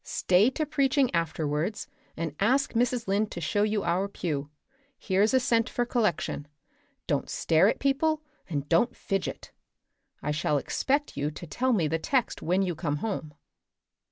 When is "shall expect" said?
10.31-11.15